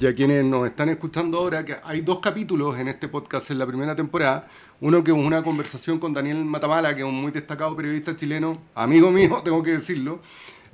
[0.00, 3.58] y a, quienes nos están escuchando ahora, que hay dos capítulos en este podcast en
[3.58, 4.48] la primera temporada.
[4.80, 9.10] Uno que una conversación con Daniel Matamala, que es un muy destacado periodista chileno, amigo
[9.10, 10.20] mío, tengo que decirlo.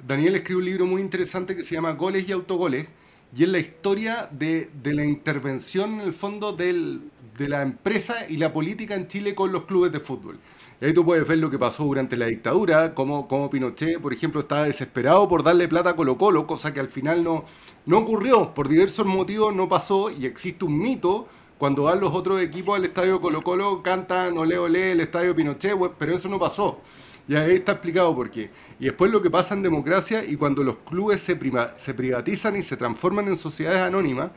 [0.07, 2.89] Daniel escribe un libro muy interesante que se llama Goles y Autogoles,
[3.37, 7.01] y es la historia de, la intervención en el fondo de
[7.39, 10.39] la empresa y la política en Chile con los clubes de fútbol.
[10.83, 14.65] Ahí tú puedes ver lo que pasó durante la dictadura, cómo, Pinochet, por ejemplo, estaba
[14.65, 17.45] desesperado por darle plata a Colo Colo, cosa que al final no,
[17.85, 21.29] no ocurrió, por diversos motivos no pasó y existe un mito.
[21.61, 25.77] Cuando van los otros equipos al estadio Colo Colo, cantan ole ole el estadio Pinochet,
[25.99, 26.81] pero eso no pasó.
[27.29, 28.49] Y ahí está explicado por qué.
[28.79, 31.39] Y después lo que pasa en democracia y cuando los clubes se,
[31.77, 34.31] se privatizan y se transforman en sociedades anónimas,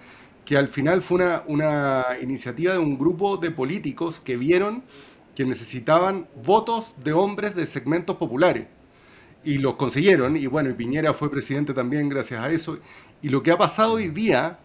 [0.43, 4.83] que al final fue una, una iniciativa de un grupo de políticos que vieron
[5.33, 8.67] que necesitaban votos de hombres de segmentos populares.
[9.45, 12.79] Y los consiguieron, y bueno, y Piñera fue presidente también gracias a eso.
[13.21, 14.59] Y lo que ha pasado hoy día,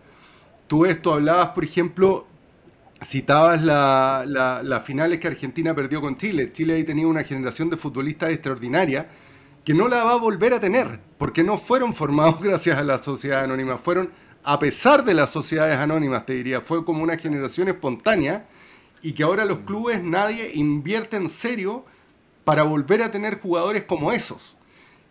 [0.67, 2.27] tú esto hablabas, por ejemplo,
[3.05, 6.53] citabas las la, finales que Argentina perdió con Chile.
[6.53, 9.09] Chile ahí tenía una generación de futbolistas extraordinaria
[9.65, 12.99] que no la va a volver a tener, porque no fueron formados gracias a la
[12.99, 14.11] sociedad anónima, fueron
[14.45, 18.47] a pesar de las sociedades anónimas, te diría, fue como una generación espontánea
[19.03, 21.85] y que ahora los clubes nadie invierte en serio
[22.45, 24.57] para volver a tener jugadores como esos.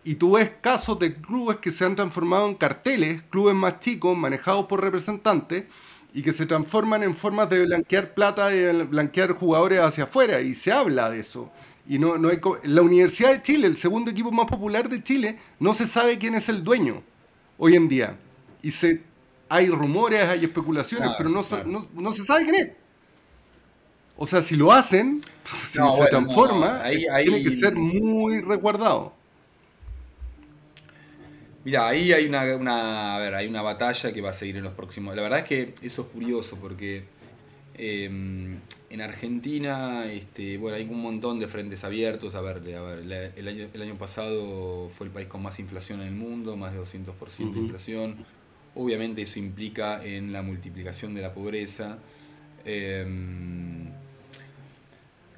[0.02, 4.16] Y tú ves casos de clubes que se han transformado en carteles, clubes más chicos,
[4.16, 5.66] manejados por representantes,
[6.14, 10.54] y que se transforman en formas de blanquear plata y blanquear jugadores hacia afuera, y
[10.54, 11.50] se habla de eso.
[11.88, 15.38] Y no, no hay la Universidad de Chile, el segundo equipo más popular de Chile,
[15.58, 17.02] no se sabe quién es el dueño
[17.56, 18.16] hoy en día.
[18.62, 19.00] Y se,
[19.48, 21.42] hay rumores, hay especulaciones, pero no,
[21.94, 22.72] no, se sabe quién es.
[24.16, 25.20] O sea, si lo hacen,
[25.62, 26.82] si se transforma,
[27.22, 29.17] tiene que ser muy resguardado.
[31.68, 34.72] Mira, ahí hay una, a ver, hay una batalla que va a seguir en los
[34.72, 35.14] próximos.
[35.14, 37.04] La verdad es que eso es curioso porque
[37.74, 38.58] em,
[38.88, 42.34] en Argentina, este, bueno, hay un montón de frentes abiertos.
[42.36, 46.14] A ver, el, año, el, año, pasado fue el país con más inflación en el
[46.14, 48.16] mundo, más de 200% de inflación.
[48.74, 51.98] Obviamente eso implica en la multiplicación de la pobreza.
[52.64, 53.90] Em,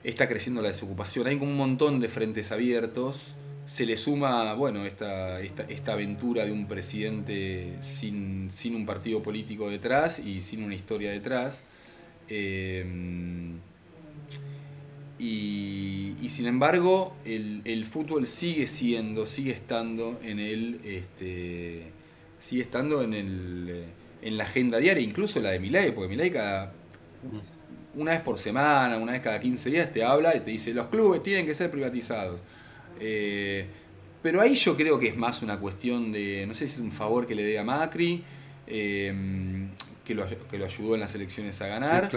[0.05, 1.27] está creciendo la desocupación.
[1.27, 3.35] Hay un montón de frentes abiertos
[3.71, 9.71] se le suma, bueno, esta, esta, aventura de un presidente sin, sin, un partido político
[9.71, 11.63] detrás y sin una historia detrás.
[12.27, 12.85] Eh,
[15.21, 21.93] y, sin embargo, el, fútbol sigue siendo, sigue estando en el, este,
[22.41, 23.85] sigue estando en, el,
[24.21, 26.73] en la agenda diaria, incluso la de Milei, porque Milei cada
[27.95, 30.89] una vez por semana, una vez cada 15 días te habla y te dice los
[30.89, 32.41] clubes tienen que ser privatizados.
[33.01, 33.67] Eh,
[34.23, 36.93] pero ahí yo creo que es más una cuestión de, no sé si es un
[36.93, 38.23] favor que le dé a Macri,
[38.67, 39.13] eh,
[40.05, 42.11] que, lo, que, lo, ayudó en las elecciones a ganar,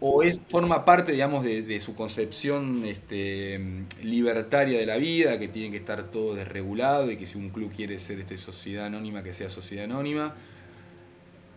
[0.00, 3.60] o es, forma parte, digamos, de, su concepción este,
[4.02, 7.70] libertaria de la vida, que tiene que estar todo desregulado y que si un club
[7.74, 10.34] quiere ser este, sociedad anónima, que sea sociedad anónima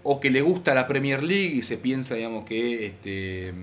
[0.04, 3.54] o que le gusta la Premier League y se piensa, digamos, que este,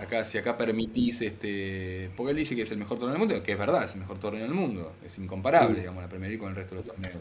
[0.00, 3.42] acá, si acá permitís, este, porque él dice que es el mejor torneo del mundo,
[3.42, 6.40] que es verdad, es el mejor torneo del mundo, es incomparable, digamos, la Premier League
[6.40, 7.16] con el resto de los torneos.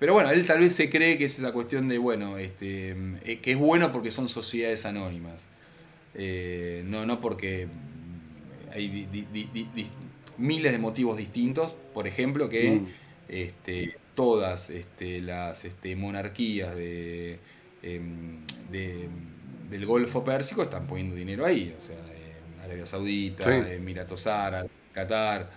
[0.00, 3.38] Pero bueno, él tal vez se cree que es esa cuestión de, bueno, este, eh,
[3.40, 5.46] que es bueno porque son sociedades anónimas,
[6.14, 7.68] eh, no, no porque
[8.72, 9.08] hay
[10.36, 12.86] miles de motivos distintos, por ejemplo, que mm.
[13.28, 17.38] este, todas este, las este, monarquías de,
[17.82, 18.40] em,
[18.70, 21.96] del Golfo Pérsico están poniendo dinero ahí, o sea,
[22.64, 25.50] Arabia Saudita, Emiratos Árabes, Qatar,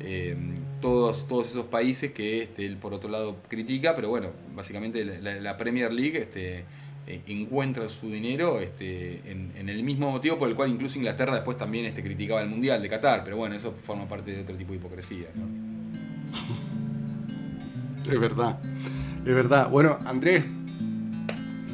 [0.00, 5.04] em, todos, todos esos países que este, él por otro lado critica, pero bueno, básicamente
[5.04, 6.64] la, Premier League este,
[7.06, 11.58] eh, encuentra su dinero este, en, el mismo motivo por el cual incluso Inglaterra después
[11.58, 14.72] también este, criticaba el Mundial de Qatar, pero bueno, eso forma parte de otro tipo
[14.72, 15.28] de hipocresía.
[18.12, 18.58] Es verdad,
[19.24, 19.70] es verdad.
[19.70, 20.44] Bueno, Andrés,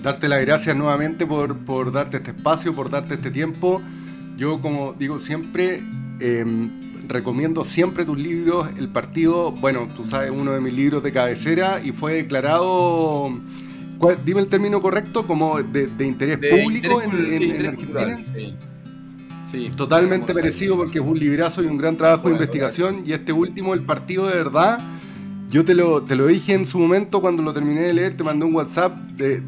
[0.03, 3.83] darte las gracias nuevamente por, por darte este espacio, por darte este tiempo.
[4.37, 5.83] Yo, como digo siempre,
[6.21, 8.69] em, recomiendo siempre tus libros.
[8.79, 13.31] El partido, bueno, tú sabes, uno de mis libros de cabecera y fue declarado,
[14.25, 18.17] dime el término correcto, como de, interés público en, Argentina.
[19.45, 19.71] Sí.
[19.77, 23.03] Totalmente merecido porque es un librazo y un gran trabajo de investigación.
[23.05, 24.79] Y este último, el partido de verdad,
[25.51, 28.23] yo te lo, te lo dije en su momento cuando lo terminé de leer, te
[28.23, 29.43] mandé un WhatsApp de,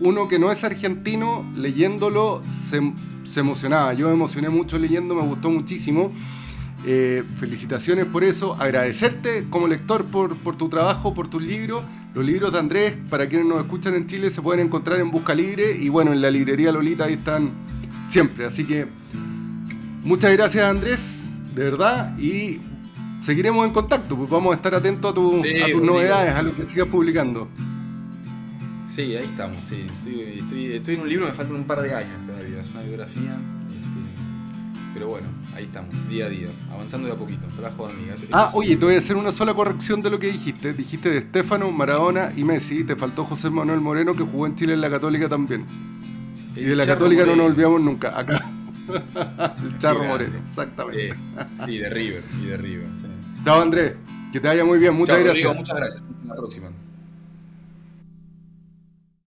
[0.00, 2.80] uno que no es argentino, leyéndolo se,
[3.24, 3.92] se, emocionaba.
[3.92, 6.12] Yo me emocioné mucho leyendo, me gustó muchísimo.
[6.86, 11.84] Eh, felicitaciones por eso, agradecerte como lector por, por tu trabajo, por tus libros.
[12.14, 15.34] Los libros de Andrés, para quienes nos escuchan en Chile, se pueden encontrar en Busca
[15.34, 17.50] Libre y bueno, en la librería Lolita ahí están
[18.08, 18.46] siempre.
[18.46, 18.86] Así que
[20.02, 21.00] muchas gracias Andrés,
[21.54, 22.60] de verdad, y
[23.22, 26.54] seguiremos en contacto, pues vamos a estar atentos a, tu, a tus novedades, a lo
[26.54, 27.48] que sigas publicando.
[28.90, 29.86] Sí, ahí estamos, sí.
[30.74, 33.30] Estoy, en un libro, me faltan un par de años todavía, es una biografía.
[33.30, 38.16] Este, pero bueno, ahí estamos, día a día, avanzando de a poquito, trabajo de hormiga.
[38.32, 40.72] Ah, oye, te voy a hacer una sola corrección de lo que dijiste.
[40.72, 44.74] Dijiste de Stefano, Maradona y Messi, te faltó José Manuel Moreno que jugó en Chile
[44.74, 45.66] en la Católica también.
[46.56, 48.44] y de la Católica no nos olvidamos nunca, acá.
[49.64, 51.14] El Charro Moreno, exactamente.
[51.68, 52.88] y de River, y de River.
[53.44, 53.96] Chao Andrés,
[54.32, 55.54] que te vaya muy bien, muchas gracias.
[55.54, 56.02] muchas gracias.
[56.02, 56.70] Hasta la próxima.